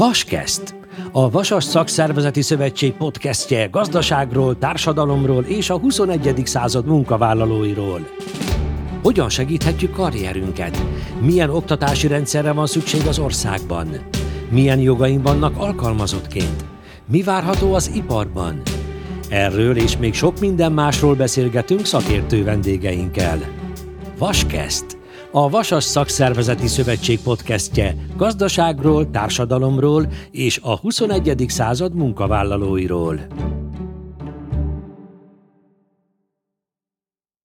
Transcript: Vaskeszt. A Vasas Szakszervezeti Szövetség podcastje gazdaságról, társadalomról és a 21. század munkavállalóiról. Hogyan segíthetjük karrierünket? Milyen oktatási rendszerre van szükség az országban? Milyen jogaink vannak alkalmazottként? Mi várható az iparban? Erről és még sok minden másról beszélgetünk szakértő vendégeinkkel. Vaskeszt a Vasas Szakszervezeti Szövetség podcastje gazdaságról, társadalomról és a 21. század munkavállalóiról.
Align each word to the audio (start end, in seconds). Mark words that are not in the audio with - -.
Vaskeszt. 0.00 0.74
A 1.12 1.30
Vasas 1.30 1.64
Szakszervezeti 1.64 2.42
Szövetség 2.42 2.92
podcastje 2.92 3.66
gazdaságról, 3.66 4.58
társadalomról 4.58 5.44
és 5.44 5.70
a 5.70 5.78
21. 5.78 6.42
század 6.44 6.86
munkavállalóiról. 6.86 8.08
Hogyan 9.02 9.28
segíthetjük 9.28 9.92
karrierünket? 9.92 10.82
Milyen 11.20 11.50
oktatási 11.50 12.06
rendszerre 12.06 12.52
van 12.52 12.66
szükség 12.66 13.06
az 13.06 13.18
országban? 13.18 13.88
Milyen 14.50 14.78
jogaink 14.78 15.22
vannak 15.22 15.56
alkalmazottként? 15.56 16.64
Mi 17.06 17.22
várható 17.22 17.74
az 17.74 17.90
iparban? 17.94 18.62
Erről 19.28 19.76
és 19.76 19.96
még 19.96 20.14
sok 20.14 20.40
minden 20.40 20.72
másról 20.72 21.14
beszélgetünk 21.14 21.84
szakértő 21.84 22.44
vendégeinkkel. 22.44 23.38
Vaskeszt 24.18 24.99
a 25.32 25.48
Vasas 25.48 25.84
Szakszervezeti 25.84 26.66
Szövetség 26.66 27.20
podcastje 27.20 27.96
gazdaságról, 28.16 29.10
társadalomról 29.10 30.06
és 30.30 30.58
a 30.62 30.78
21. 30.78 31.44
század 31.48 31.94
munkavállalóiról. 31.94 33.20